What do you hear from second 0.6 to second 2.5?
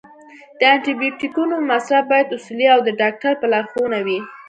انټي بیوټیکونو مصرف باید